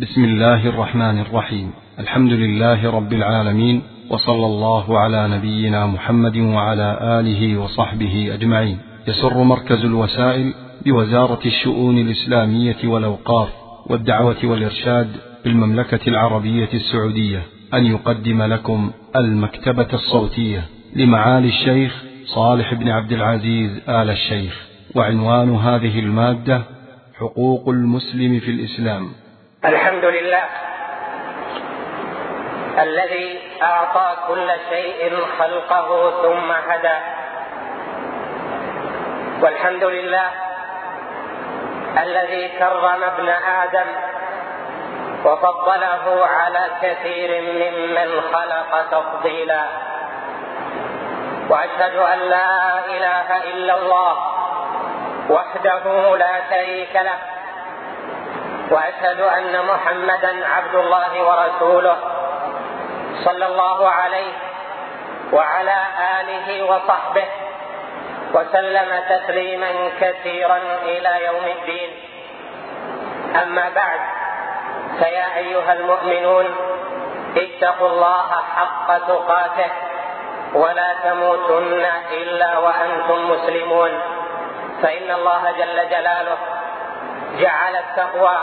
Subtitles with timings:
[0.00, 1.70] بسم الله الرحمن الرحيم.
[1.98, 8.78] الحمد لله رب العالمين وصلى الله على نبينا محمد وعلى آله وصحبه أجمعين.
[9.08, 10.54] يسر مركز الوسائل
[10.86, 13.48] بوزارة الشؤون الإسلامية والأوقاف
[13.86, 15.08] والدعوة والإرشاد
[15.44, 17.42] بالمملكة العربية السعودية
[17.74, 20.64] أن يقدم لكم المكتبة الصوتية
[20.96, 24.66] لمعالي الشيخ صالح بن عبد العزيز آل الشيخ.
[24.94, 26.62] وعنوان هذه المادة
[27.18, 29.08] حقوق المسلم في الإسلام.
[29.64, 30.44] الحمد لله
[32.78, 33.28] الذي
[33.62, 35.88] أعطى كل شيء خلقه
[36.22, 36.98] ثم هدى.
[39.42, 40.28] والحمد لله
[42.02, 43.86] الذي كرم ابن آدم
[45.24, 49.64] وفضله على كثير ممن خلق تفضيلا.
[51.48, 54.16] وأشهد أن لا إله إلا الله
[55.30, 57.39] وحده لا شريك له.
[58.70, 61.96] وأشهد أن محمدا عبد الله ورسوله
[63.24, 64.32] صلى الله عليه
[65.32, 65.78] وعلى
[66.20, 67.24] آله وصحبه
[68.34, 71.90] وسلم تسليما كثيرا إلى يوم الدين.
[73.42, 74.00] أما بعد
[74.98, 76.46] فيا أيها المؤمنون
[77.36, 79.70] اتقوا الله حق تقاته
[80.54, 83.90] ولا تموتن إلا وأنتم مسلمون.
[84.82, 86.38] فإن الله جل جلاله
[87.38, 88.38] جعل التقوى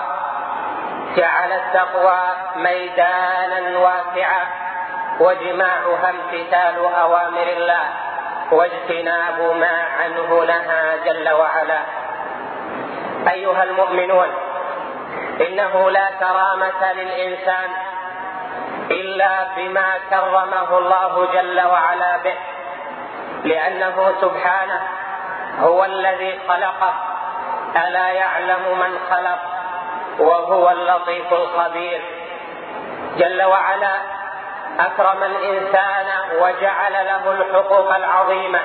[1.15, 2.19] جعل التقوى
[2.55, 4.45] ميدانا واسعا
[5.19, 7.85] وجماعها امتثال أوامر الله
[8.51, 11.79] واجتناب ما عنه نهى جل وعلا.
[13.29, 14.27] أيها المؤمنون
[15.47, 17.69] إنه لا كرامة للإنسان
[18.91, 22.37] إلا بما كرمه الله جل وعلا به
[23.43, 24.81] لأنه سبحانه
[25.59, 27.16] هو الذي خلقه.
[27.75, 29.39] ألا يعلم من خلق
[30.19, 32.01] وهو اللطيف الخبير.
[33.17, 33.95] جل وعلا
[34.79, 36.07] أكرم الإنسان
[36.39, 38.59] وجعل له الحقوق العظيمة.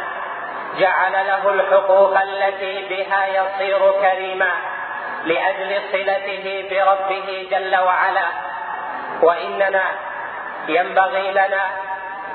[0.79, 4.51] جعل له الحقوق التي بها يصير كريما
[5.25, 8.27] لأجل صلته بربه جل وعلا.
[9.23, 9.85] وإننا
[10.69, 11.65] ينبغي لنا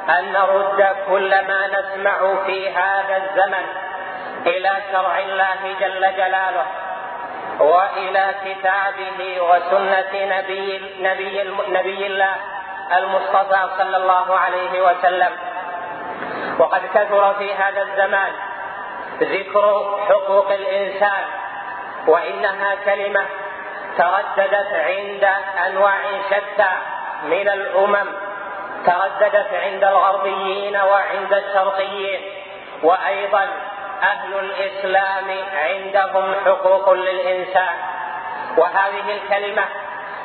[0.10, 3.87] أن نرد كل ما نسمع في هذا الزمن
[4.48, 6.66] إلى شرع الله جل جلاله
[7.60, 10.68] وإلى كتابه وسنة نبي
[11.00, 12.36] نبي نبي الله
[12.98, 15.32] المصطفى صلى الله عليه وسلم.
[16.60, 18.32] وقد كثر في هذا الزمان
[19.22, 21.24] ذكر حقوق الإنسان
[22.08, 23.26] وإنها كلمة
[23.98, 25.28] ترددت عند
[25.68, 26.00] أنواع
[26.30, 26.70] شتى
[27.24, 28.08] من الأمم
[28.86, 32.22] ترددت عند الغربيين وعند الشرقيين
[32.84, 33.48] وأيضا
[34.04, 37.76] أهل الإسلام عندهم حقوق للإنسان.
[38.58, 39.66] وهذه الكلمة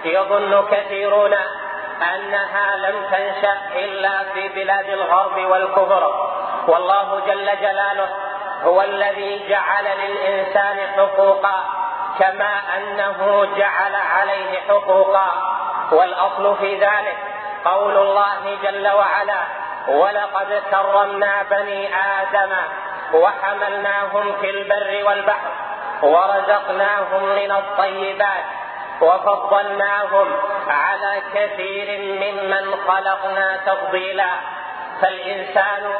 [0.04, 1.34] يظن كثيرون
[2.14, 6.30] أنها لم تنشأ إلا في بلاد الغرب والكفر.
[6.68, 8.08] والله جل جلاله
[8.62, 11.64] هو الذي جعل للإنسان حقوقا
[12.18, 15.52] كما أنه جعل عليه حقوقا.
[15.92, 17.16] والأصل في ذلك
[17.64, 19.40] قول الله جل وعلا
[19.88, 22.52] ولقد كرمنا بني آدم
[23.12, 25.50] وحملناهم في البر والبحر
[26.02, 28.44] ورزقناهم من الطيبات
[29.00, 30.28] وفضلناهم
[30.68, 34.30] على كثير ممن خلقنا تفضيلا.
[35.02, 35.94] فالإنسان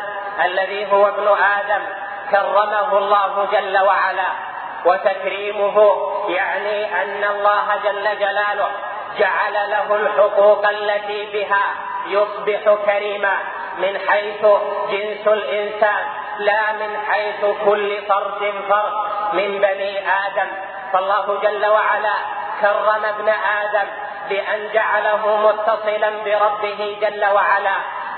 [0.45, 1.83] الذي هو ابن آدم
[2.31, 4.29] كرمه الله جل وعلا
[4.85, 5.97] وتكريمه
[6.29, 8.71] يعني أن الله جل جلاله
[9.19, 11.65] جعل له الحقوق التي بها
[12.07, 13.39] يصبح كريما
[13.79, 14.47] من حيث
[14.91, 16.05] جنس الإنسان
[16.39, 18.93] لا من حيث كل فرد فرد
[19.33, 20.49] من بني آدم.
[20.93, 22.15] فالله جل وعلا
[22.61, 23.89] كرم ابن آدم
[24.29, 27.75] بأن جعله متصلا بربه جل وعلا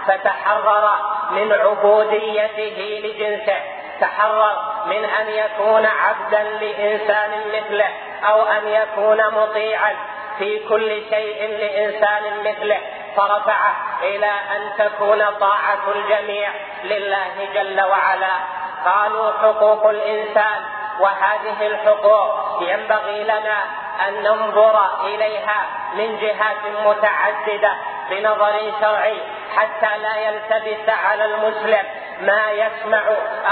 [0.06, 0.94] فتحرر
[1.30, 3.56] من عبوديته لجنسه
[4.00, 7.88] تحرر من أن يكون عبدا لإنسان مثله
[8.24, 9.96] أو أن يكون مطيعا
[10.38, 12.78] في كل شيء لإنسان مثله.
[13.16, 16.50] فرفعه إلى أن تكون طاعة الجميع
[16.84, 18.36] لله جل وعلا.
[18.84, 20.64] قالوا حقوق الإنسان
[21.00, 23.64] وهذه الحقوق ينبغي لنا
[24.08, 27.74] أن ننظر إليها من جهات متعددة
[28.10, 29.20] بنظر شرعي
[29.56, 31.84] حتى لا يلتبس على المسلم
[32.20, 33.02] ما يسمع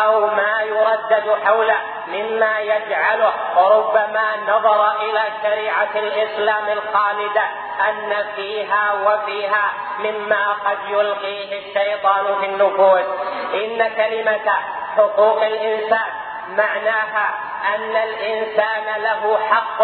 [0.04, 1.76] أو ما يردد حوله
[2.08, 7.42] مما يجعله ربما نظر إلى شريعة الإسلام الخالدة.
[7.88, 13.06] أن فيها وفيها مما قد يلقيه الشيطان في النفوس.
[13.54, 14.52] إن كلمة
[14.96, 16.10] حقوق الإنسان
[16.48, 17.34] معناها
[17.74, 19.80] أن الإنسان له حق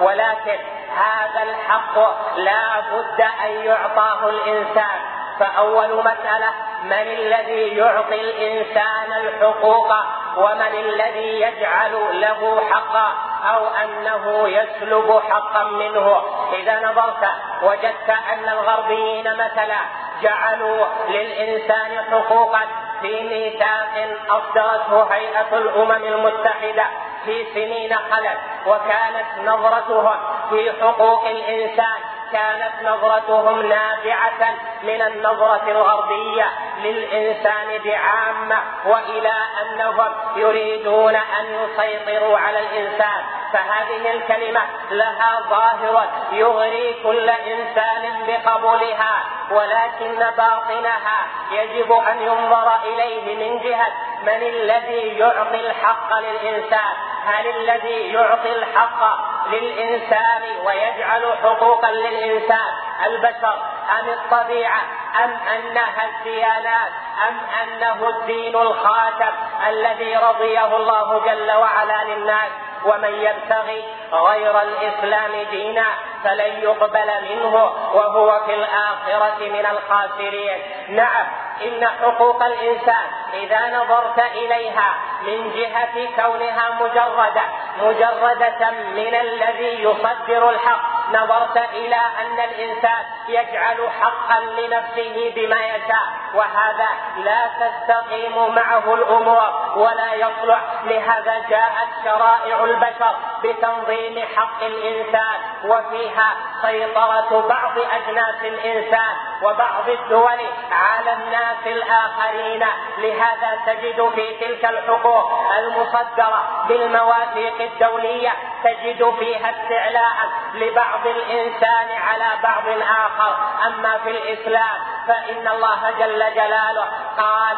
[0.00, 0.58] ولكن
[0.96, 1.98] هذا الحق
[2.36, 5.00] لا بد أن يعطاه الإنسان.
[5.40, 6.52] فأول مسألة
[6.84, 9.92] من الذي يعطي الإنسان الحقوق؟
[10.36, 16.22] ومن الذي يجعل له حقا؟ أو أنه يسلب حقا منه.
[16.52, 17.28] إذا نظرت
[17.62, 19.78] وجدت أن الغربيين مثلا
[20.22, 22.60] جعلوا للإنسان حقوقا
[23.00, 26.86] في ميثاق أصدرته هيئة الأمم المتحدة
[27.24, 30.14] في سنين خلت وكانت نظرتهم
[30.50, 31.98] في حقوق الإنسان
[32.32, 36.46] كانت نظرتهم نابعة من النظرة الغربية
[36.82, 39.32] للإنسان بعامة وإلى
[39.62, 43.22] أنهم يريدون أن يسيطروا على الإنسان.
[43.52, 44.60] فهذه الكلمة
[44.90, 53.92] لها ظاهر يغري كل إنسان بقبولها ولكن باطنها يجب أن ينظر إليه من جهة
[54.22, 56.94] من الذي يعطي الحق للإنسان؟
[57.26, 62.72] هل الذي يعطي الحق للإنسان ويجعل حقوقا للإنسان
[63.06, 63.58] البشر
[64.00, 64.80] أم الطبيعة
[65.24, 66.92] أم أنها الديانات
[67.28, 69.32] أم أنه الدين الخاتم
[69.68, 72.50] الذي رضيه الله جل وعلا للناس.
[72.84, 75.86] ومن يبتغي غير الإسلام دينا
[76.24, 77.54] فلن يقبل منه
[77.94, 80.62] وهو في الآخرة من الخاسرين.
[80.88, 81.26] نعم
[81.62, 87.42] إن حقوق الإنسان إذا نظرت إليها من جهة كونها مجردة
[87.82, 90.80] مجردة من الذي يصدر الحق.
[91.12, 100.14] نظرت إلى أن الإنسان يجعل حقا لنفسه بما يشاء وهذا لا تستقيم معه الأمور ولا
[100.14, 103.14] يصلح لهذا جاءت شرائع البشر.
[103.42, 110.40] بتنظيم حق الإنسان وفيها سيطرة بعض أجناس الإنسان وبعض الدول
[110.72, 112.64] على الناس الآخرين.
[112.98, 118.32] لهذا تجد في تلك الحقوق المصدرة بالمواثيق الدولية
[118.64, 120.16] تجد فيها استعلاء
[120.54, 123.36] لبعض الإنسان على بعض آخر.
[123.66, 124.76] أما في الإسلام
[125.08, 126.88] فإن الله جل جلاله
[127.18, 127.56] قال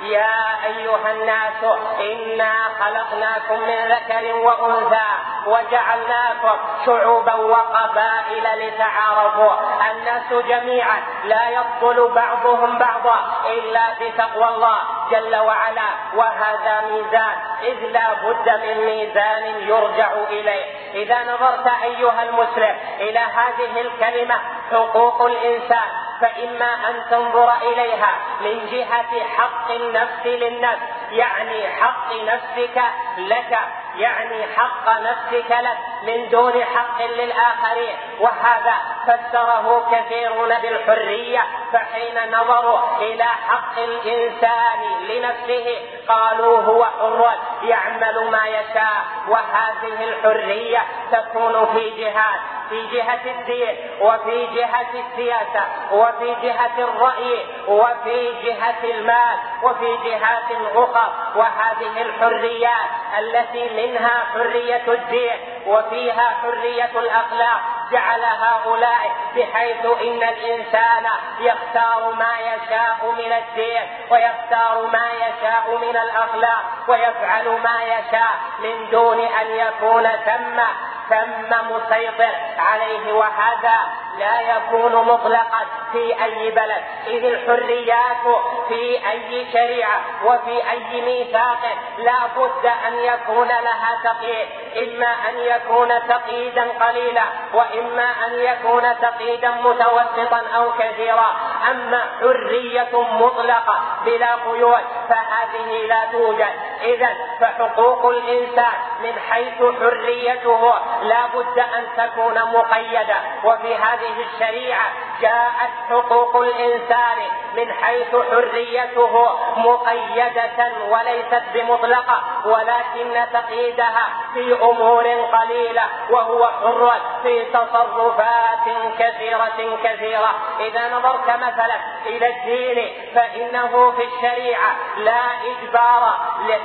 [0.00, 1.64] يا أيها الناس
[2.00, 5.08] إنا خلقناكم من ذكر وأنثى
[5.46, 9.52] وجعلناكم شعوبا وقبائل لتعارفوا.
[9.90, 13.16] الناس جميعا لا يفضل بعضهم بعضا
[13.46, 14.78] إلا بتقوى الله
[15.10, 15.88] جل وعلا.
[16.14, 20.64] وهذا ميزان إذ لا بد من ميزان يرجع إليه.
[20.94, 24.40] إذا نظرت أيها المسلم إلى هذه الكلمة
[24.72, 32.82] حقوق الإنسان فإما أن تنظر إليها من جهة حق النفس للنفس يعني حق نفسك
[33.18, 33.58] لك
[33.96, 37.96] يعني حق نفسك لك من دون حق للآخرين.
[38.20, 38.74] وهذا
[39.06, 45.78] فسره كثيرون بالحرية فحين نظروا إلى حق الإنسان لنفسه
[46.08, 47.30] قالوا هو حر
[47.62, 49.04] يعمل ما يشاء.
[49.28, 50.82] وهذه الحرية
[51.12, 59.38] تكون في جهات في جهة الدين وفي جهة السياسة وفي جهة الرأي وفي جهة المال
[59.62, 61.12] وفي جهات أخرى.
[61.36, 62.88] وهذه الحريات
[63.18, 67.60] التي منها حرية الدين وفيها حرية الأخلاق
[67.92, 71.06] جعل هؤلاء بحيث إن الإنسان
[71.40, 79.20] يختار ما يشاء من الدين ويختار ما يشاء من الأخلاق ويفعل ما يشاء من دون
[79.20, 80.60] أن يكون ثم
[81.08, 83.78] ثم مسيطر عليه وهذا
[84.18, 86.82] لا يكون مطلقا في أي بلد.
[87.06, 88.24] إذ الحريات
[88.68, 91.60] في أي شريعة وفي أي ميثاق
[91.98, 94.48] لا بد أن يكون لها تقييد.
[94.76, 97.24] إما أن يكون تقييدا قليلا
[97.54, 101.36] وإما أن يكون تقييدا متوسطا أو كثيرا.
[101.70, 106.67] أما حرية مطلقة بلا قيود فهذه لا توجد.
[106.82, 107.08] إذا
[107.40, 113.16] فحقوق الإنسان من حيث حريته لا بد أن تكون مقيدة.
[113.44, 114.86] وفي هذه الشريعة
[115.20, 117.18] جاءت حقوق الإنسان
[117.56, 126.92] من حيث حريته مقيدة وليست بمطلقة ولكن تقييدها في أمور قليلة وهو حر
[127.22, 128.57] في تصرفات
[128.98, 130.34] كثيرة كثيرة.
[130.60, 136.14] إذا نظرت مثلا إلى الدين فإنه في الشريعة لا إجبار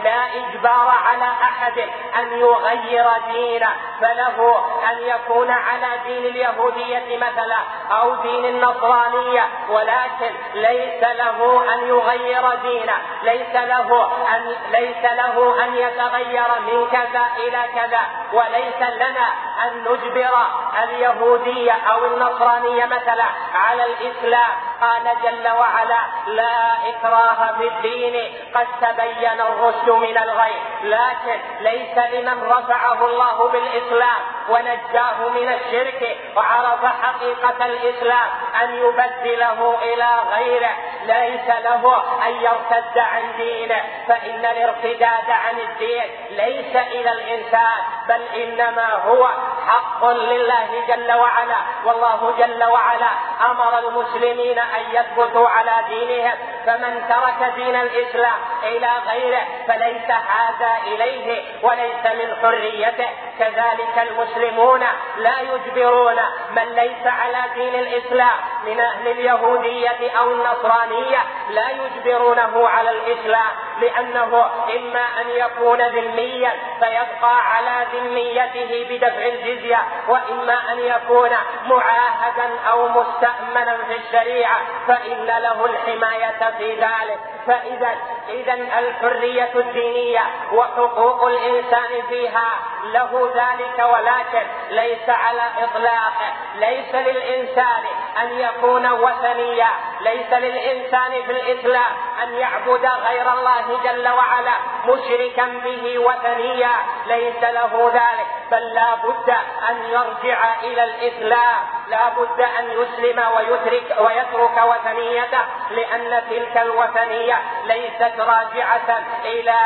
[0.04, 1.80] لا إجبار على أحد
[2.20, 3.70] أن يغير دينه.
[4.02, 7.58] فله أن يكون على دين اليهودية مثلا
[7.92, 9.48] أو دين النصرانية.
[9.70, 12.98] ولكن ليس له أن يغير دينه.
[13.24, 18.02] ليس له أن ليس له أن يتغير من كذا إلى كذا.
[18.34, 19.28] وليس لنا
[19.64, 20.38] أن نجبر
[20.84, 23.26] اليهودية أو النصرانية مثلا
[23.56, 24.50] على الإسلام
[24.82, 32.44] قال جل وعلا لا إكراه في الدين قد تبين الرشد من الغي لكن ليس لمن
[32.44, 34.22] رفعه الله بالإسلام.
[34.50, 38.28] ونجاه من الشرك وعرف حقيقة الإسلام
[38.64, 40.76] أن يبدله إلى غيره.
[41.04, 48.94] ليس له أن يرتد عن دينه فإن الارتداد عن الدين ليس إلى الإنسان بل إنما
[48.94, 49.28] هو
[49.68, 51.58] حق لله جل وعلا.
[51.86, 53.10] والله جل وعلا
[53.52, 56.38] أمر المسلمين أن يثبتوا على دينهم.
[56.66, 63.10] فمن ترك دين الإسلام إلى غيره فليس هذا إليه وليس من حريته.
[63.40, 63.98] كذلك
[64.38, 64.84] المسلمون
[65.18, 66.16] لا يجبرون
[66.52, 71.18] من ليس على دين الإسلام من أهل اليهودية أو النصرانية
[71.50, 73.52] لا يجبرونه على الإسلام.
[73.82, 74.46] لأنه
[74.78, 81.32] إما أن يكون ذميا فيبقى على ذميته بدفع الجزية وإما أن يكون
[81.66, 87.20] معاهدا أو مستأمنا في الشريعة فإن له الحماية في ذلك.
[87.48, 87.90] فإذا
[88.30, 90.22] إذا الحرية الدينية
[90.54, 92.50] وحقوق الإنسان فيها
[92.84, 97.84] له ذلك ولكن ليس على إطلاقه ليس للإنسان
[98.22, 99.70] أن يكون وثنيا
[100.02, 101.92] ليس للإنسان في الإسلام
[102.24, 104.56] أن يعبد غير الله جل وعلا
[104.86, 106.76] مشركا به وثنيا.
[107.06, 108.28] ليس له ذلك.
[108.52, 109.30] بل لا بد
[109.70, 111.58] أن يرجع إلى الإسلام.
[111.88, 115.44] لا بد أن يسلم ويترك ويترك وثنيته.
[115.70, 119.60] لأن تلك الوثنية ليست راجعة إلى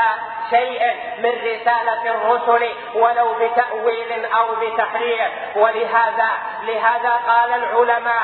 [0.50, 0.82] شيء
[1.20, 5.22] من رسالة الرسل ولو بتأويل أو بتحريف
[5.56, 6.30] ولهذا
[6.64, 8.24] لهذا قال العلماء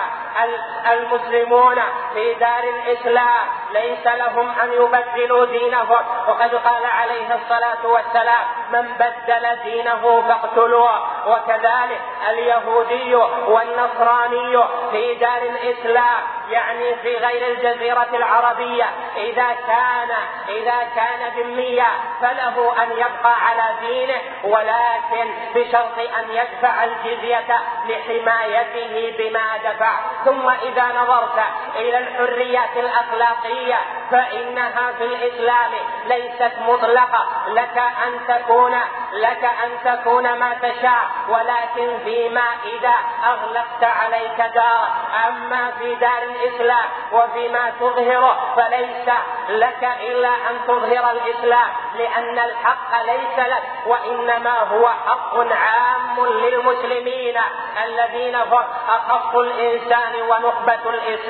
[0.91, 1.75] المسلمون
[2.13, 6.05] في دار الإسلام ليس لهم أن يبدلوا دينهم.
[6.27, 11.27] وقد قال عليه الصلاة والسلام من بدل دينه فاقتلوه.
[11.27, 13.15] وكذلك اليهودي
[13.47, 18.85] والنصراني في دار الإسلام يعني في غير الجزيرة العربية.
[19.17, 20.11] إذا كان
[20.49, 21.87] إذا كان ذميا
[22.21, 29.91] فله أن يبقى على دينه ولكن بشرط أن يدفع الجزية لحمايته بما دفع.
[30.25, 31.39] ثم إذا نظرت
[31.75, 33.79] إلى الحريات الأخلاقية
[34.11, 35.71] فإنها في الإسلام
[36.05, 37.27] ليست مطلقة.
[37.47, 38.75] لك أن تكون
[39.13, 42.93] لك أن تكون ما تشاء ولكن فيما إذا
[43.25, 44.87] أغلقت عليك دار
[45.27, 49.09] أما في دار الإسلام وفيما تظهره فليس
[49.49, 51.69] لك إلا أن تظهر الإسلام.
[51.97, 57.37] لأن الحق ليس لك وإنما هو حق عام للمسلمين
[57.85, 60.79] الذين هم أخف الإنسان ونخبة,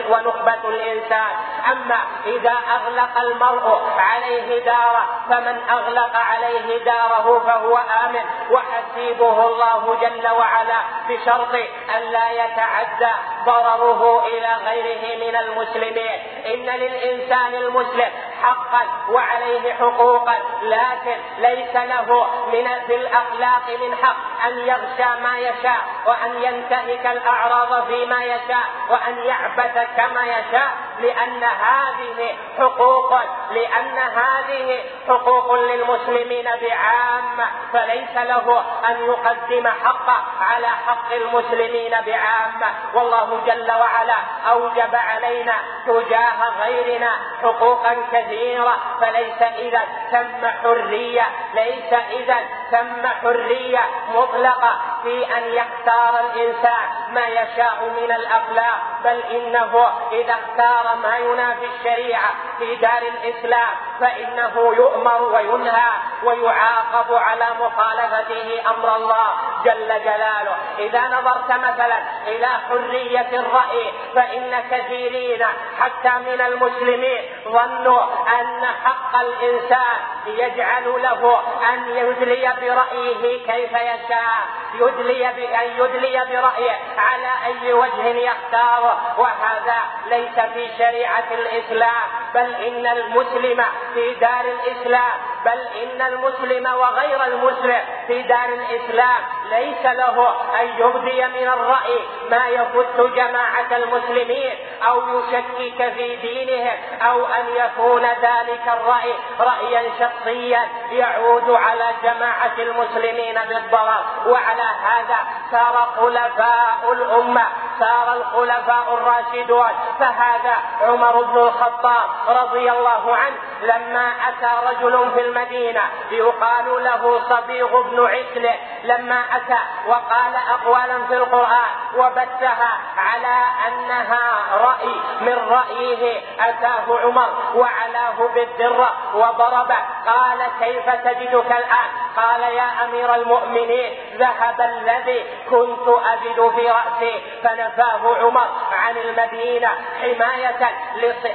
[0.10, 1.27] ونخبة الإنسان.
[1.72, 8.25] أما إذا أغلق المرء عليه داره فمن أغلق عليه داره فهو آمن.
[8.51, 10.79] وحسيبه الله جل وعلا
[11.10, 11.55] بشرط
[11.96, 13.13] أن لا يتعدى
[13.46, 16.20] ضرره إلى غيره من المسلمين.
[16.46, 18.12] إن للإنسان المسلم
[18.44, 25.82] حقا وعليه حقوقا لكن ليس له من في الأخلاق من حق أن يغشى ما يشاء
[26.06, 33.20] وأن ينتهك الأعراض فيما يشاء وأن يعبث كما يشاء لأن هذه حقوق
[33.52, 42.74] لأن هذه حقوق للمسلمين بعامة فليس له أن يقدم حقه على حق المسلمين بعامة.
[42.94, 44.16] والله جل وعلا
[44.50, 45.54] أوجب علينا
[45.88, 47.10] تجاه غيرنا
[47.44, 47.96] حقوقا
[48.34, 52.38] كثيرة فليس إذا ثم حرية ليس إذا
[52.72, 53.80] ثم حرية
[54.16, 57.02] مطلقة في أن يختار الإنسان.
[57.13, 64.74] ما يشاء من الأخلاق بل إنه إذا اختار ما ينافي الشريعة في دار الإسلام فإنه
[64.77, 65.91] يؤمر وينهى
[66.24, 69.27] ويعاقب على مخالفته أمر الله
[69.65, 70.55] جل جلاله.
[70.79, 75.46] إذا نظرت مثلا إلى حرية الرأي فإن كثيرين
[75.79, 78.03] حتى من المسلمين ظنوا
[78.39, 81.41] أن حق الإنسان يجعل له
[81.74, 84.38] أن يدلي برأيه كيف يشاء
[84.74, 89.79] يدلي بأن يدلي برأيه على أي وجه يختاره وهذا
[90.10, 95.12] ليس في شريعة الإسلام بل إن المسلم في دار الإسلام
[95.46, 102.48] بل إن المسلم وغير المسلم في دار الإسلام ليس له أن يبدي من الرأي ما
[102.48, 104.54] يفت جماعة المسلمين
[104.88, 113.40] أو يشكك في دينهم أو أن يكون ذلك الرأي رأيا شخصيا يعود على جماعة المسلمين
[113.50, 114.04] بالضرر.
[114.26, 115.18] وعلى هذا
[115.52, 117.44] سار خلفاء الأمة
[117.80, 125.82] سار الخلفاء الراشدون فهذا عمر بن الخطاب رضي الله عنه لما أتى رجل في المدينة
[126.12, 128.50] يقال له صبيغ بن عسل
[128.84, 138.30] لما أتى وقال أقوالا في القرآن وبثها على أنها رأي من رأيه أتاه عمر وعلاه
[138.36, 139.77] بالذرة وضربه.
[140.05, 148.17] قال كيف تجدك الآن؟ قال يا أمير المؤمنين ذهب الذي كنت أجد في رأسي فنفاه
[148.22, 149.69] عمر عن المدينة
[150.01, 150.63] حماية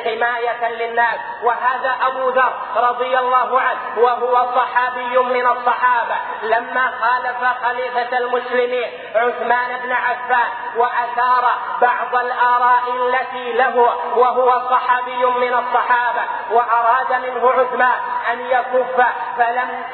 [0.04, 1.18] حماية للناس.
[1.42, 6.16] وهذا أبو ذر رضي الله عنه وهو صحابي من الصحابة.
[6.42, 13.76] لما خالف خليفة المسلمين عثمان بن عفان وأثار بعض الآراء التي له
[14.16, 17.98] وهو صحابي من الصحابة وأراد منه عثمان
[18.32, 19.84] أن يكف فلم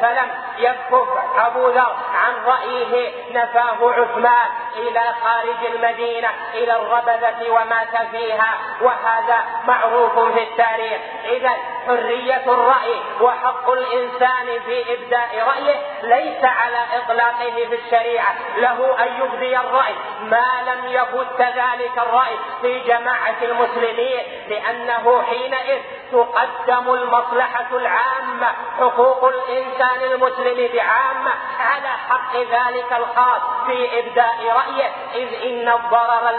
[0.00, 4.46] فلم يكف أبو ذر عن رأيه نفاه عثمان
[4.76, 11.00] إلى خارج المدينة إلى الربذة ومات فيها وهذا معروف في التاريخ.
[11.24, 11.50] إذا
[11.88, 18.34] حرية الرأي وحق الإنسان في إبداء رأيه ليس على إطلاقه في الشريعة.
[18.56, 19.94] له أن يبدي الرأي.
[20.22, 30.02] ما لم يفت ذلك الرأي في جماعة المسلمين لأنه حينئذ تقدم المصلحة العامة حقوق الإنسان
[30.02, 31.30] المسلم بعامة
[31.60, 34.90] على حق ذلك الخاص في إبداء رأيه.
[35.14, 36.30] إذ إن الضرر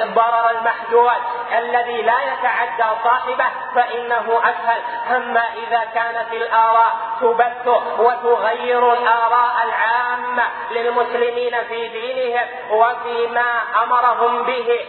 [0.00, 1.20] الضرر المحدود
[1.58, 4.82] الذي لا يتعدى صاحبه فإنه أسهل.
[5.16, 7.66] أما إذا كانت الآراء تبث
[7.98, 14.80] وتغير الآراء العامة للمسلمين في دينهم وفيما أمرهم به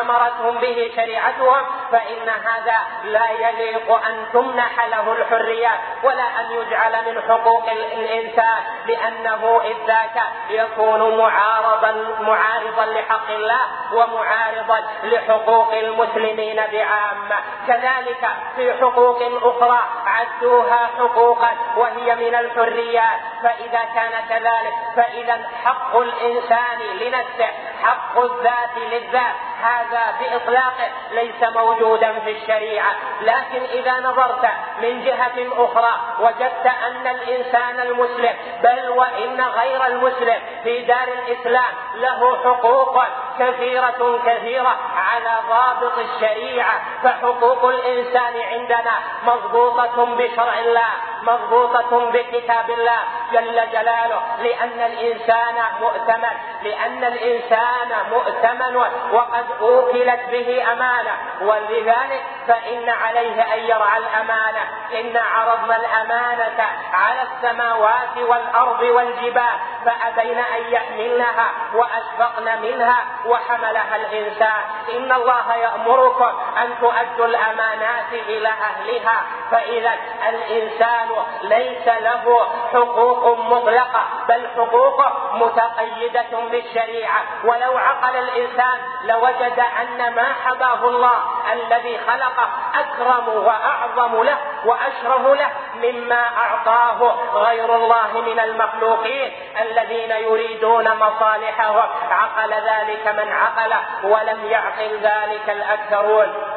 [0.00, 1.62] أمرتهم به شريعتهم
[1.92, 9.60] فإن هذا لا يليق أن تمنح له الحريات ولا أن يجعل من حقوق الإنسان لأنه
[9.64, 13.60] إذ ذاك يكون معارضا معارضا لحق الله
[13.92, 17.36] ومعارضا لحقوق المسلمين بعامة.
[17.66, 23.20] كذلك في حقوق أخرى عدوها حقوقا وهي من الحريات.
[23.42, 27.48] فإذا كان كذلك فإذا حق الإنسان لنفسه
[27.82, 32.92] حق الذات للذات هذا بإطلاقه ليس موجودا في الشريعة.
[33.20, 34.46] لكن إذا نظرت
[34.82, 42.36] من جهة أخرى وجدت أن الإنسان المسلم بل وإن غير المسلم في دار الإسلام له
[42.44, 43.04] حقوق
[43.38, 46.80] كثيرة كثيرة على ضابط الشريعة.
[47.02, 48.94] فحقوق الإنسان عندنا
[49.24, 50.92] مضبوطة بشرع الله.
[51.22, 52.98] مضبوطة بكتاب الله
[53.32, 58.76] جل جلاله لأن الإنسان مؤتمن لأن الإنسان مؤتمن
[59.12, 61.16] وقد أوكلت به أمانة.
[61.40, 64.60] ولذلك فإن عليه أن يرعى الأمانة.
[65.00, 74.62] إن عرضنا الأمانة على السماوات والأرض والجبال فأبين أن يحملنها وأشفقن منها وحملها الإنسان.
[74.96, 76.32] إن الله يأمركم
[76.62, 79.94] أن تؤدوا الأمانات إلى أهلها فإذا
[80.28, 81.11] الإنسان
[81.42, 87.22] ليس له حقوق مطلقة بل حقوقه متقيدة بالشريعة.
[87.44, 91.18] ولو عقل الإنسان لوجد أن ما حباه الله
[91.52, 100.96] الذي خلقه أكرم وأعظم له وأشرف له مما أعطاه غير الله من المخلوقين الذين يريدون
[100.96, 101.88] مصالحهم.
[102.10, 106.51] عقل ذلك من عقل ولم يعقل ذلك الأكثرون.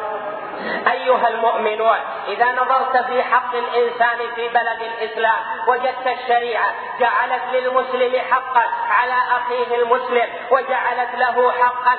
[0.91, 8.63] أيها المؤمنون إذا نظرت في حق الإنسان في بلد الإسلام وجدت الشريعة جعلت للمسلم حقا
[8.89, 11.95] على أخيه المسلم وجعلت له حقا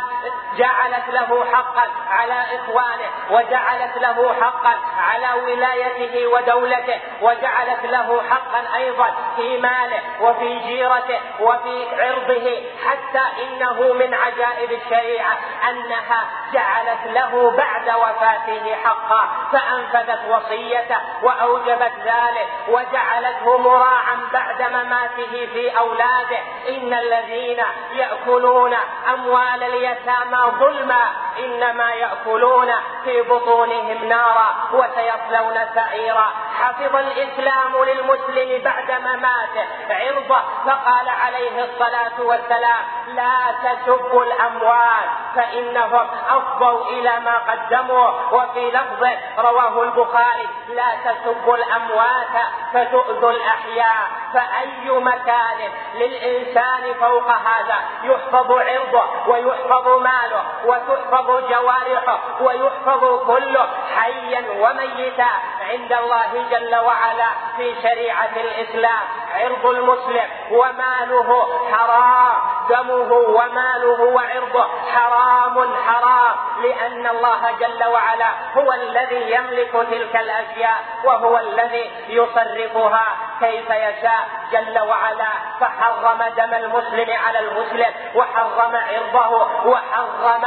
[0.57, 9.11] جعلت له حقا على إخوانه وجعلت له حقا على ولايته ودولته وجعلت له حقا أيضا
[9.37, 15.37] في ماله وفي جيرته وفي عرضه حتى إنه من عجائب الشريعة
[15.71, 18.46] أنها جعلت له بعد وفاته
[18.85, 26.39] حقا فأنفذت وصيته وأوجبت ذلك وجعلته مراعا بعد مماته في أولاده.
[26.69, 28.75] إن الذين يأكلون
[29.13, 32.73] أموال اليتامى ظلما إنما يأكلون
[33.05, 36.33] في بطونهم نارا وسيصلون سعيرا.
[36.61, 39.67] حفظ الإسلام للمسلم بعد مماته.
[39.91, 48.11] عرضه فقال عليه الصلاة والسلام لا تسبوا الأموال فإنهم أفضوا إلى ما قدموا.
[48.33, 49.05] وفي لفظ
[49.39, 52.35] رواه البخاري لا تسبوا الأموات
[52.73, 54.07] فتؤذوا الأحياء.
[54.35, 55.59] فأي مكان
[55.95, 63.67] للإنسان فوق هذا يحفظ عرضه ويحفظ ماله وتحفظ جوارحه ويحفظ كله
[63.97, 65.31] حيا وميتا.
[65.61, 72.56] عند الله جل وعلا في شريعة الإسلام عرض المسلم وماله حرام.
[72.69, 74.67] دمه وماله وعرضه.
[74.95, 83.07] حرام حرام لأن الله جل وعلا هو الذي يملك تلك الأشياء وهو الذي يصرفها
[83.41, 84.29] كيف يشاء.
[84.53, 89.31] جل وعلا فحرم دم المسلم على المسلم وحرم عرضه
[89.67, 90.45] وحرم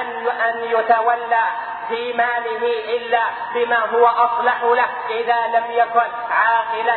[0.00, 1.44] أن أن يتولى
[1.90, 2.62] في ماله
[2.96, 3.22] إلا
[3.54, 4.86] بما هو أصلح له.
[5.10, 6.96] إذا لم يكن عاقلا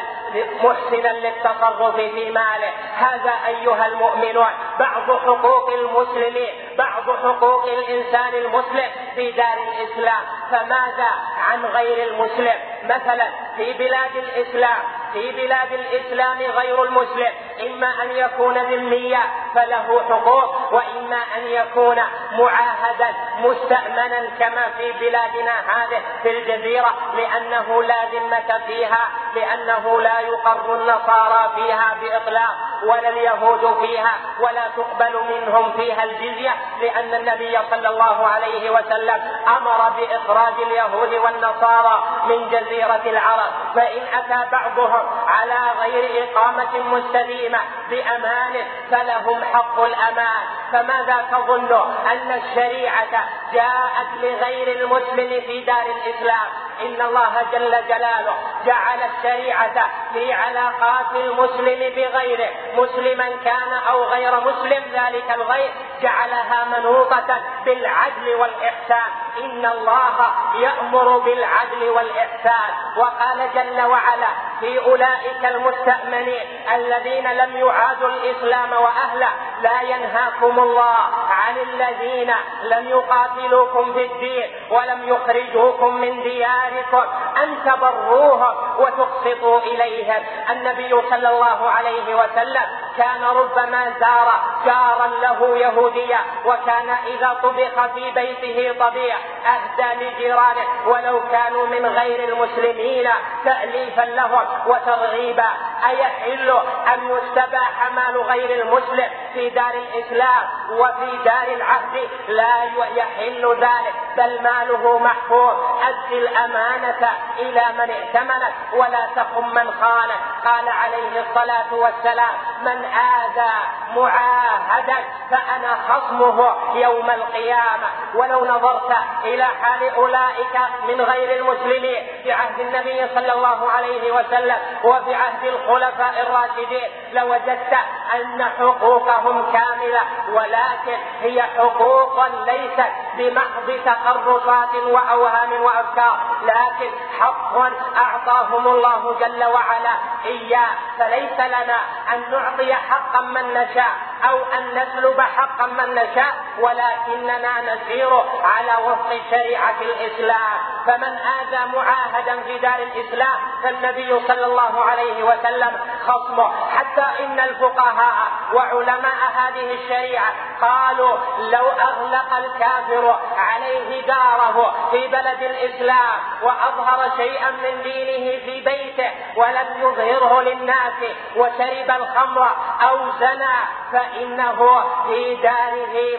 [0.63, 2.71] محسنا للتصرف في ماله.
[2.95, 10.23] هذا أيها المؤمنون بعض حقوق المسلمين بعض حقوق الإنسان المسلم في دار الإسلام.
[10.51, 11.11] فماذا
[11.49, 13.27] عن غير المسلم؟ مثلا
[13.57, 14.77] في بلاد الإسلام
[15.13, 17.33] في بلاد الإسلام غير المسلم
[17.65, 19.21] إما أن يكون ذميا
[19.55, 20.62] فله حقوق.
[20.73, 21.99] وإما أن يكون
[22.31, 23.09] معاهدا
[23.39, 31.51] مستأمنا كما في بلادنا هذه في الجزيرة لأنه لا ذمة فيها لأنه لا يقر النصارى
[31.55, 38.69] فيها بإطلاق ولا اليهود فيها ولا تقبل منهم فيها الجزية لأن النبي صلى الله عليه
[38.69, 39.21] وسلم
[39.57, 43.51] أمر بإخراج اليهود والنصارى من جزيرة العرب.
[43.75, 47.59] فإن أتى بعضهم على غير إقامة مستديمة
[47.89, 50.62] بأمان فلهم حق الأمان.
[50.73, 51.73] فماذا تظن
[52.11, 56.47] أن الشريعة جاءت لغير المسلم في دار الإسلام؟
[56.81, 62.49] إن الله جل جلاله جعل الشريعة في علاقات المسلم بغيره.
[62.75, 65.71] مسلما كان أو غير مسلم ذلك الغير.
[66.01, 69.11] جعلها منوطة بالعدل والإحسان.
[69.43, 72.69] إن الله يأمر بالعدل والإحسان.
[72.97, 79.29] وقال جل وعلا في أولئك المستأمنين الذين لم يعادوا الإسلام وأهله.
[79.61, 80.97] لا ينهاكم الله
[81.29, 87.03] عن الذين لم يقاتلوكم في الدين ولم يخرجوكم من دياركم.
[87.43, 92.63] أن تبروهم وتقسطوا إليهم النبي صلى الله عليه وسلم
[92.97, 94.33] كان ربما زار
[94.65, 99.15] جارا له يهوديا وكان إذا طبخ في بيته طبيع
[99.45, 100.65] أهدى لجيرانه.
[100.85, 103.09] ولو كانوا من غير المسلمين
[103.45, 105.49] تأليفا لهم وترغيبا.
[105.89, 106.49] أيحل
[106.93, 112.63] أن يستباح مال غير المسلم في دار الإسلام وفي دار العهد؟ لا
[112.95, 115.55] يحل ذلك بل ماله محفوظ.
[115.87, 117.09] أد الأمانة
[117.39, 123.53] إلى من ائتمنك ولا تخم من خانك قال عليه الصلاة والسلام من آذى
[123.95, 124.97] معاهدا
[125.31, 127.87] فأنا خصمه يوم القيامة.
[128.15, 128.91] ولو نظرت
[129.23, 135.43] إلى حال أولئك من غير المسلمين في عهد النبي صلى الله عليه وسلم وفي عهد
[135.43, 137.73] الخلفاء الراشدين لوجدت
[138.15, 140.01] أن حقوقهم كاملة
[140.33, 147.57] ولكن هي حقوق ليست بمحض تخرصات وأوهام وأفكار لكن حق
[147.97, 149.93] أعطاهم الله جل وعلا
[150.25, 150.69] إياه.
[150.99, 151.77] فليس لنا
[152.13, 153.91] أن نعطي حقا من نشاء
[154.29, 160.57] أو أن نسلب حقا من نشاء ولكننا نسير على وفق شريعة الإسلام.
[160.85, 166.51] فمن آذى معاهدا في دار الإسلام فالنبي صلى الله عليه وسلم خصمه.
[166.77, 176.19] حتى إن الفقهاء وعلماء هذه الشريعة قالوا لو أغلق الكافر عليه داره في بلد الإسلام
[176.41, 180.93] وأظهر شيئا من دينه في بيته ولم يظهره للناس
[181.35, 182.49] وشرب الخمر
[182.89, 183.55] أو زنى
[183.91, 186.17] فإنه في داره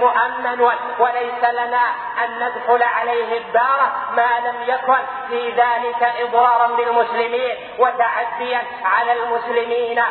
[0.00, 0.60] مؤمن
[0.98, 1.82] وليس لنا
[2.24, 3.80] أن ندخل عليه الدار
[4.16, 10.02] ما لم يكن في ذلك إضرارا بالمسلمين وتعديا على المسلمين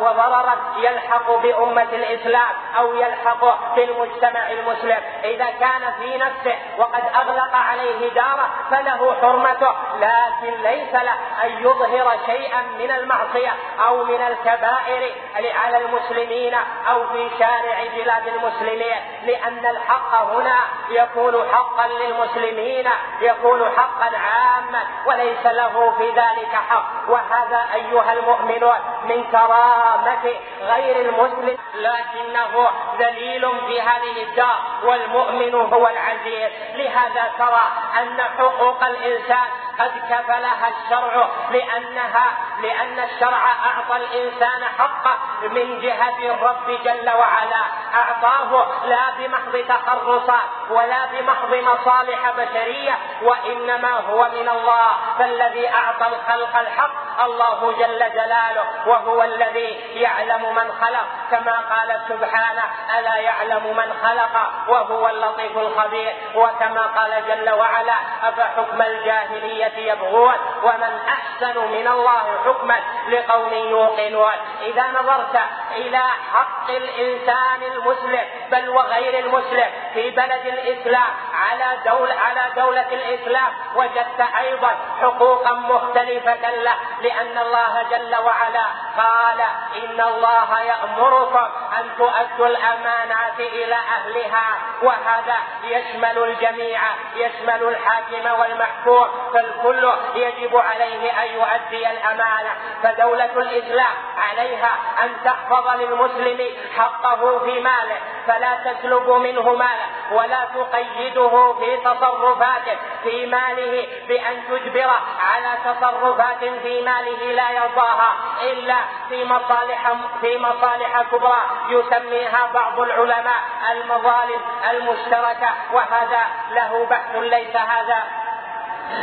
[0.00, 1.01] وضررا يلحق
[1.42, 4.98] بأمة الإسلام أو يلحق بالمجتمع المسلم.
[5.24, 12.12] إذا كان في نفسه وقد أغلق عليه داره فله حرمته لكن ليس له أن يظهر
[12.26, 13.52] شيئا من المعصية
[13.86, 15.14] أو من الكبائر
[15.54, 16.54] على المسلمين
[16.88, 20.58] أو في شارع بلاد المسلمين لأن الحق هنا
[20.92, 22.88] يكون حقا للمسلمين
[23.20, 26.84] يكون حقا عاما وليس له في ذلك حق.
[27.08, 31.58] وهذا أيها المؤمنون من كرامة غير المسلم.
[31.74, 36.50] لكنه ذليل في هذه الدار والمؤمن هو العزيز.
[36.74, 37.62] لهذا ترى
[38.00, 39.46] أن حقوق الإنسان
[39.78, 42.26] قد كفلها الشرع لأنها
[42.62, 47.62] لأن الشرع أعطى الإنسان حقه من جهة الرب جل وعلا.
[47.94, 54.88] أعطاه لا بمحض تخرصات ولا بمحض مصالح بشرية وإنما هو من الله.
[55.18, 61.06] فالذي أعطى الخلق الحق الله جل جلاله وهو الذي يعلم من خلق.
[61.30, 62.62] كما قال سبحانه
[62.98, 66.14] ألا يعلم من خلق؟ وهو اللطيف الخبير.
[66.34, 74.34] وكما قال جل وعلا أفحكم الجاهلية يبغون؟ ومن أحسن من الله حكما لقوم يوقنون.
[74.62, 75.40] إذا نظرت
[75.76, 76.02] إلى
[76.34, 84.20] حق الإنسان المسلم بل وغير المسلم في بلد الإسلام على دولة على دولة الإسلام وجدت
[84.38, 89.40] أيضا حقوقا مختلفة له لأن الله جل وعلا قال
[89.82, 96.80] إن الله يأمركم أن تؤدوا الأمانات إلى أهلها وهذا يشمل الجميع
[97.14, 102.50] يشمل الحاكم والمحكوم فالكل يجب عليه أن يؤدي الأمانة.
[102.82, 104.70] فدولة الإسلام عليها
[105.02, 113.26] أن تحفظ للمسلم حقه في ماله فلا تسلب منه ماله ولا تقيده في تصرفاته في
[113.26, 118.76] ماله بأن تجبر على تصرفات في ماله لا يرضاها إلا
[119.08, 121.42] في مصالح في مصالح كبرى.
[121.68, 123.40] يسميها بعض العلماء
[123.70, 124.40] المظالم
[124.70, 125.48] المشتركة.
[125.72, 128.21] وهذا له بحث ليس هذا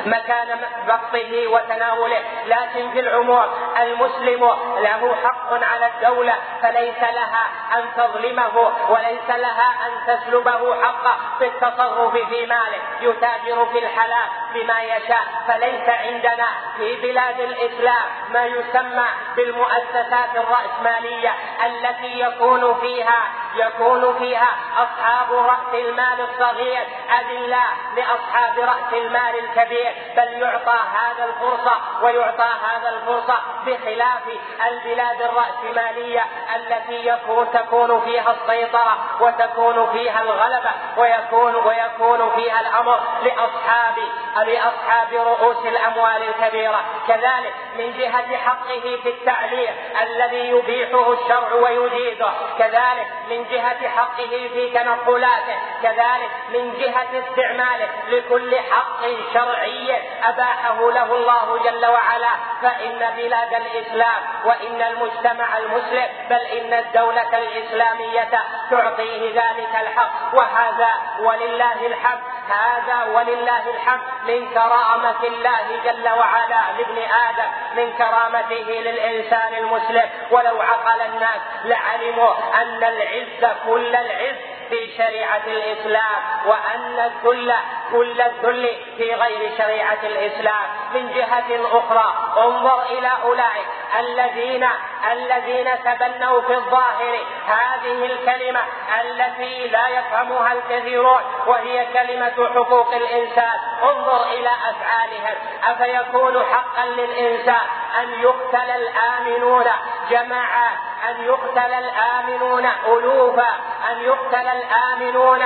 [0.06, 3.46] مكان بسطه وتناوله لكن في العموم
[3.82, 4.46] المسلم
[4.80, 7.48] له حق على الدولة فليس لها
[7.78, 12.80] أن تظلمه وليس لها أن تسلبه حقه في التصرف في ماله.
[13.02, 16.48] يتاجر في الحلال بما يشاء فليس عندنا
[16.78, 21.34] في بلاد الإسلام ما يسمى بالمؤسسات الرأسمالية
[21.66, 23.24] التي يكون فيها
[23.56, 26.88] يكون فيها أصحاب رأس المال الصغير
[27.20, 29.94] أذلاء لأصحاب رأس المال الكبير.
[30.18, 34.24] بل يعطى هذا الفرصة ويعطى هذا الفرصة بخلاف
[34.68, 43.96] البلاد الرأسمالية التي يكون تكون فيها السيطرة وتكون فيها الغلبة ويكون ويكون فيها الأمر لأصحاب
[44.36, 46.82] لأصحاب رؤوس الأموال الكبيرة.
[47.08, 52.32] كذلك من جهة حقه في التعليم الذي يبيحه الشرع ويجيده.
[52.58, 59.02] كذلك من جهة حقه في تنقلاته كذلك من جهة استعماله لكل حق
[59.34, 62.32] شرعي أباحه له الله جل وعلا.
[62.62, 68.30] فإن بلاد الإسلام وإن المجتمع المسلم بل إن الدولة الإسلامية
[68.72, 70.12] تعطيه ذلك الحق.
[70.34, 72.22] وهذا ولله الحمد.
[72.50, 80.10] هذا ولله الحمد من كرامة الله جل وعلا لابن آدم من كرامته للإنسان المسلم.
[80.32, 84.36] ولو عقل الناس لعلموا أن العز كل العز
[84.70, 87.54] في شريعة الإسلام وأن الذل
[87.92, 92.14] كل الذل في غير شريعة الإسلام من جهة أخرى.
[92.38, 93.68] انظر إلى أولئك
[94.00, 94.70] الذين
[95.12, 97.20] الذين تبنوا في الظاهر.
[97.48, 98.60] هذه الكلمة
[99.02, 103.60] التي لا يفهمها الكثيرون وهي كلمة حقوق الإنسان.
[103.84, 105.36] انظر إلى أفعالهم.
[105.64, 107.68] أفيكون حقا للإنسان؟
[108.02, 109.66] أن يقتل الآمنون
[110.10, 110.78] جماعات
[111.10, 113.50] أن يقتل الآمنون ألوفا؟
[113.92, 115.46] أن يقتل الآمنون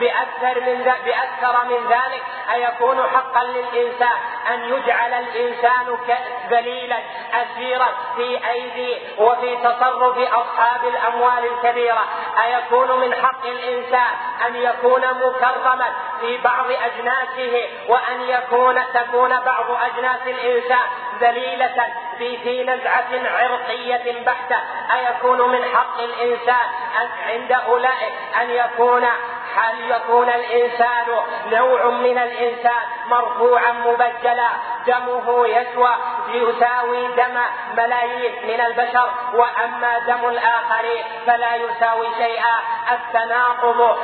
[0.00, 2.22] بأكثر من بأكثر من ذلك
[2.54, 4.16] أيكون حقا للإنسان
[4.54, 5.98] أن يجعل الإنسان
[6.50, 6.98] ذليلا
[7.32, 12.04] أسيرا في أيدي وفي تصرف أصحاب الأموال الكبيرة.
[12.44, 14.10] أيكون من حق الإنسان
[14.46, 20.86] أن يكون مكرما في بعض أجناسه وأن يكون تكون بعض أجناس الإنسان
[21.20, 21.86] ذليلة
[22.18, 24.60] في في نزعة عرقية بحتة.
[24.94, 26.66] أيكون من حق الإنسان
[27.00, 29.06] أن عند أولئك أن يكون
[29.56, 31.06] هل يكون الإنسان
[31.52, 34.48] نوع من الإنسان مرفوعا مبجلا
[34.86, 35.94] دمه يسوى
[36.34, 37.40] يساوي دم
[37.76, 42.56] ملايين من البشر وأما دم الآخرين فلا يساوي شيئا.
[42.92, 43.98] التناقض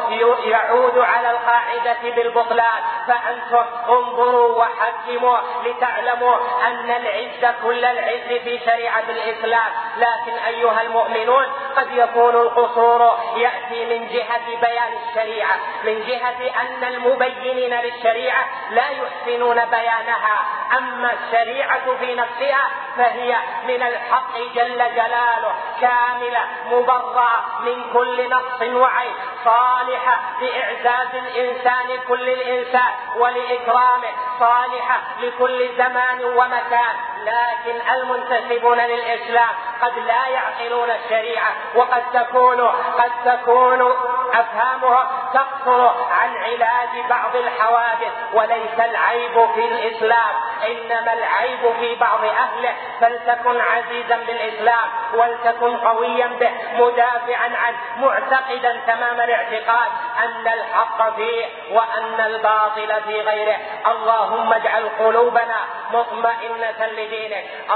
[0.45, 2.83] يعود على القاعدة بالبطلان.
[3.07, 6.37] فأنتم انظروا وحكموا لتعلموا
[6.67, 9.71] أن العز كل العز في شريعة الإسلام.
[9.97, 17.75] لكن أيها المؤمنون قد يكون القصور يأتي من جهة بيان الشريعة من جهة أن المبينين
[17.81, 20.39] للشريعة لا يحسنون بيانها.
[20.79, 29.15] أما الشريعة في نفسها فهي من الحق جل جلاله كاملة مبرأة من كل نقص وعيب
[29.45, 36.97] صالحة لإعزاز الإنسان كل الإنسان ولإكرامه صالحة لكل زمان ومكان.
[37.27, 39.49] لكن المنتسبون للإسلام
[39.83, 42.61] قد لا يعقلون الشريعة وقد تكون
[42.99, 43.93] قد تكون
[44.35, 45.87] أفهامها تقصر
[46.21, 50.35] عن علاج بعض الحوادث وليس العيب في الإسلام.
[50.67, 52.75] إنما العيب في بعض أهله.
[53.01, 59.91] فلتكن عزيزا بالاسلام ولتكن قويا به مدافعا عنه معتقدا تمام الاعتقاد
[60.25, 63.57] أن الحق فيه وأن الباطل في غيره.
[63.87, 65.57] اللهم اجعل قلوبنا
[65.93, 67.16] مطمئنة لدينك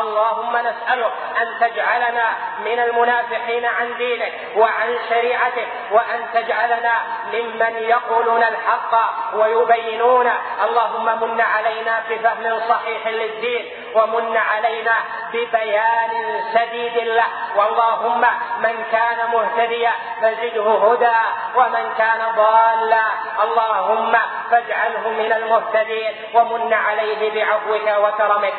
[0.01, 2.27] اللهم نسألك أن تجعلنا
[2.65, 6.95] من المنافحين عن دينك وعن شريعتك وأن تجعلنا
[7.33, 8.95] ممن يقولون الحق
[9.35, 10.33] ويبينون.
[10.65, 14.95] اللهم من علينا بفهم صحيح للدين ومن علينا
[15.33, 16.11] ببيان
[16.55, 17.25] سديد له.
[17.57, 18.21] واللهم
[18.61, 21.19] من كان مهتديا فزده هدى
[21.57, 23.05] ومن كان ضالا.
[23.45, 24.13] اللهم
[24.51, 28.55] فاجعله من المهتدين ومن عليه بعفوك وكرمك.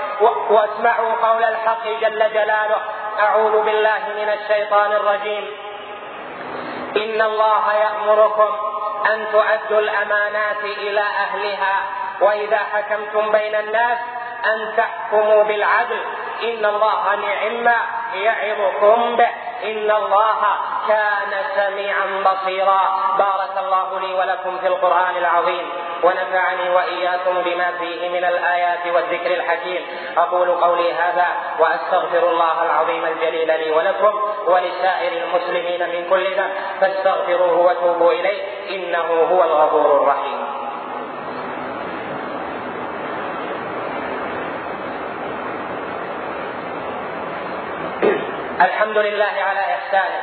[0.49, 2.81] واسمعوا قول الحق جل جلاله.
[3.19, 5.51] أعوذ بالله من الشيطان الرجيم.
[6.97, 8.49] إن الله يأمركم
[9.11, 11.75] أن تؤدوا الأمانات إلى أهلها.
[12.21, 13.97] وإذا حكمتم بين الناس
[14.45, 15.99] أن تحكموا بالعدل.
[16.43, 17.75] إن الله نعم
[18.13, 19.29] يعظكم به.
[19.63, 20.41] إن الله
[20.87, 22.81] كان سميعا بصيرا.
[23.17, 25.69] بارك الله لي ولكم في القرآن العظيم.
[26.03, 29.85] ونفعني وإياكم بما فيه من الآيات والذكر الحكيم.
[30.17, 31.25] أقول قولي هذا
[31.59, 36.51] وأستغفر الله العظيم الجليل لي ولكم ولسائر المسلمين من كل ذنب.
[36.81, 38.41] فاستغفروه وتوبوا إليه.
[38.69, 40.50] إنه هو الغفور الرحيم.
[48.61, 50.21] الحمد لله على إحسانه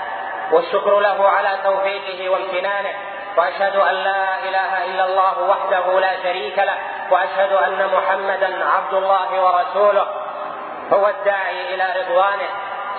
[0.53, 2.93] والشكر له على توفيقه وامتنانه
[3.37, 6.79] وأشهد أن لا إله إلا الله وحده لا شريك له
[7.11, 10.07] وأشهد أن محمدا عبد الله ورسوله
[10.93, 12.49] هو الداعي إلى رضوانه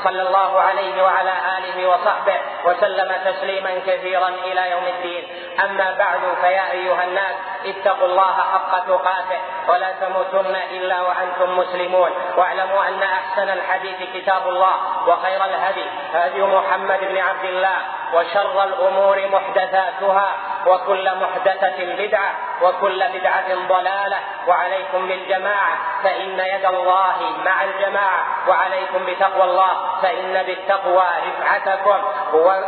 [0.03, 5.27] صلى الله عليه وعلى آله وصحبه وسلم تسليما كثيرا إلى يوم الدين.
[5.63, 12.11] أما بعد فيا أيها الناس اتقوا الله حق تقاته ولا تموتن إلا وأنتم مسلمون.
[12.37, 14.75] واعلموا أن أحسن الحديث كتاب الله
[15.07, 17.77] وخير الهدي هدي محمد بن عبد الله.
[18.13, 20.29] وشر الأمور محدثاتها
[20.67, 24.17] وكل محدثة بدعة وكل بدعة ضلالة.
[24.47, 28.19] وعليكم بالجماعة فإن يد الله مع الجماعة.
[28.47, 32.03] وعليكم بتقوى الله فإن بالتقوى رفعتكم.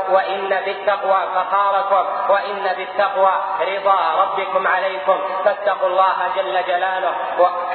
[0.09, 2.05] وإن بالتقوى فخاركم.
[2.33, 5.19] وإن بالتقوى رضا ربكم عليكم.
[5.45, 7.13] فاتقوا الله جل جلاله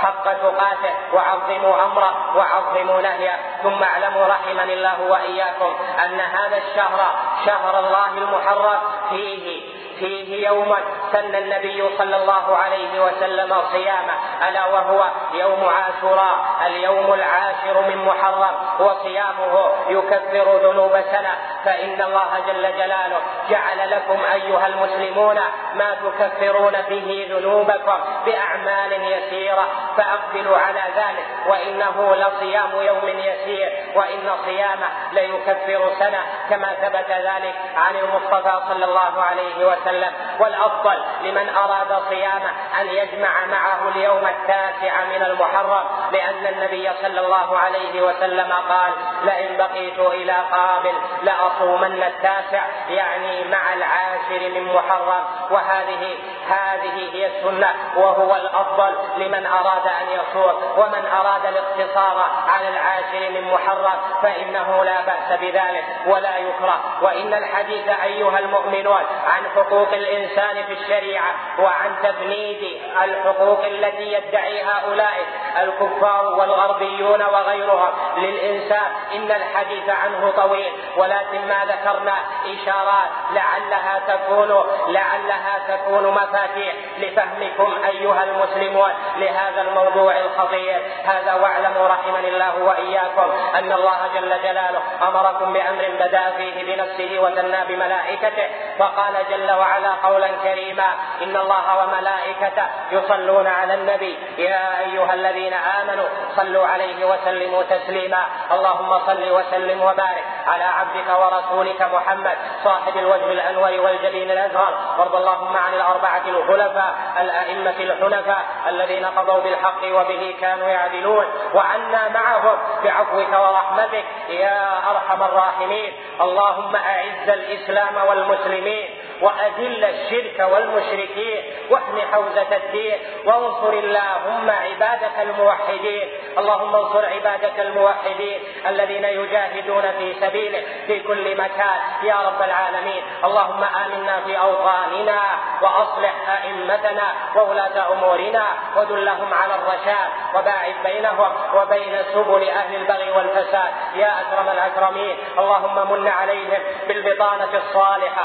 [0.02, 0.94] حق تقاته.
[1.12, 3.36] وعظموا أمره وعظموا نهيه.
[3.62, 7.00] ثم اعلموا رحمني الله وإياكم أن هذا الشهر
[7.44, 8.80] شهر الله المحرم.
[9.10, 9.60] فيه
[9.98, 10.78] فيه يوما
[11.12, 14.12] سن النبي صلى الله عليه وسلم صيامه
[14.48, 21.36] ألا وهو يوم عاشوراء اليوم العاشر من محرم وصيامه يكفر ذنوب سنة.
[21.64, 25.34] فإن الله جل جلاله جعل لكم أيها المسلمون
[25.74, 29.66] ما تكفرون به ذنوبكم بأعمال يسيرة
[29.96, 36.18] فأقبلوا على ذلك وإنه لصيام يوم يسير وإن صيامه ليكفر سنة
[36.50, 43.46] كما ثبت ذلك عن المصطفى صلى الله عليه وسلم والأفضل لمن أراد صيامه أن يجمع
[43.46, 48.92] معه اليوم التاسع من المحرم لأن النبي صلى الله عليه وسلم قال
[49.24, 56.14] لئن بقيت إلى قابل لأصومن التاسع يعني مع العاشر من محرم وهذه
[56.48, 63.52] هذه هي السنة وهو الأفضل لمن أراد أن يصوم ومن أراد الاقتصار على العاشر من
[63.52, 66.80] محرم فإنه لا بأس بذلك ولا يكره.
[67.02, 68.38] وإن الحديث أيها
[68.86, 75.26] المؤمنون عن حقوق الإنسان في الشريعة وعن تفنيد الحقوق التي يدعيها اولئك
[75.62, 77.92] الكفار والغربيون وغيرهم.
[78.16, 87.84] للإنسان إن الحديث عنه طويل ولكن ما ذكرنا إشارات لعلها تكون لعلها تكون مفاتيح لفهمكم
[87.84, 90.80] أيها المسلمون لهذا الموضوع الخطير.
[91.04, 97.64] هذا واعلموا رحمني الله وإياكم أن الله جل جلاله أمركم بأمر بدا فيه بنفسه وثنى
[97.68, 98.46] بملائكته.
[98.78, 100.88] فقال جل وعلا قولا كريما
[101.22, 104.18] إن الله وملائكته يصلون على النبي.
[104.38, 108.22] يا أيها الذين آمنوا صلوا عليه وسلموا تسليما.
[108.52, 114.78] اللهم صل وسلم وبارك على عبدك ورسولك محمد صاحب الوجه الأنور والجبين الأزهر.
[114.98, 121.26] وارض اللهم عن الأربعة الخلفاء الأئمة الحنفاء الذين قضوا بالحق وبه كانوا يعدلون.
[121.54, 125.92] وعنا معهم بعفوك ورحمتك يا أرحم الراحمين.
[126.20, 136.08] اللهم أعز الإسلام والمسلمين me وأذل الشرك والمشركين واحم حوزة الدين وانصر اللهم عبادك الموحدين.
[136.38, 141.78] اللهم انصر عبادك الموحدين الذين يجاهدون في سبيلك في كل مكان.
[142.02, 145.20] يا رب العالمين اللهم آمنا في أوطاننا
[145.62, 148.44] وأصلح أئمتنا وولاة أمورنا
[148.76, 153.72] ودلهم على الرشاد وباعد بينهم وبين سبل أهل البغي والفساد.
[153.94, 158.24] يا أكرم الأكرمين اللهم من عليهم بالبطانة الصالحة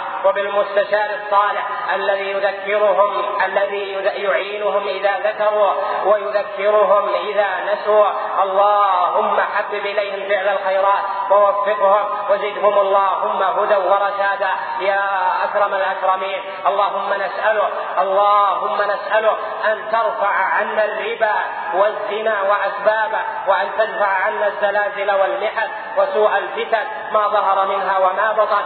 [0.82, 3.92] وبالمستشار الصالح الذي يذكرهم الذي
[4.24, 5.72] يعينهم إذا ذكروا
[6.06, 8.08] ويذكرهم إذا نسوا.
[8.44, 14.50] اللهم حبب إليهم فعل الخيرات ووفقهم وزدهم اللهم هدى ورشادا.
[14.80, 15.04] يا
[15.44, 21.36] أكرم الأكرمين اللهم نسأله اللهم نسأله أن ترفع عنا الربا
[21.74, 28.64] والزنا وأسبابه وأن تدفع عنا الزلازل والمحن وسوء الفتن ما ظهر منها وما بطن.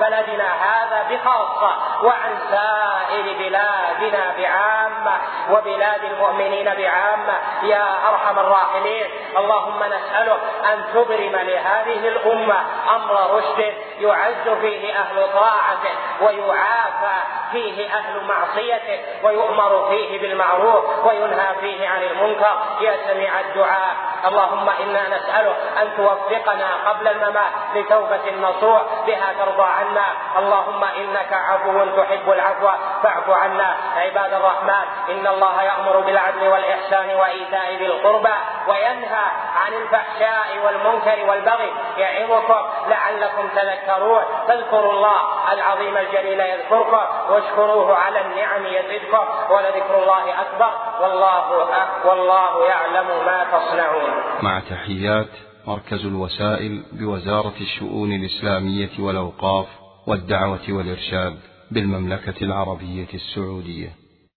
[0.00, 5.16] بلدنا هذا بخاصة وعن سائر بلادنا بعامة
[5.50, 7.34] وبلاد المؤمنين بعامة.
[7.62, 10.40] يا أرحم الراحمين اللهم نسألك
[10.72, 12.60] أن تبرم لهذه الأمة
[12.94, 17.16] أمر رشد يعز فيه أهل طاعته ويعافى
[17.52, 22.56] فيه أهل معصيته ويؤمر فيه بالمعروف وينهى فيه عن المنكر.
[22.80, 23.94] يا سميع الدعاء
[24.24, 30.06] اللهم إنا نسألك أن توفقنا قبل الممات لتوبة نصوح بها ترضى عنا.
[30.38, 32.68] اللهم إنك عفو تحب العفو
[33.02, 33.76] فاعف عنا.
[33.96, 38.34] عباد الرحمن إن الله يأمر بالعدل والإحسان وإيتاء ذي القربى
[38.68, 39.24] وينهى
[39.62, 44.22] عن الفحشاء والمنكر والبغي يعظكم لعلكم تذكرون.
[44.48, 45.20] فاذكروا الله
[45.52, 50.72] العظيم الجليل يذكركم واشكروه على النعم يزدكم ولذكر الله أكبر.
[51.02, 51.44] والله
[52.06, 54.10] والله يعلم ما تصنعون.
[54.42, 55.32] مع تحيات
[55.66, 59.66] مركز الوسائل بوزارة الشؤون الإسلامية والأوقاف
[60.06, 61.38] والدعوة والإرشاد
[61.70, 64.01] بالمملكة العربية السعودية.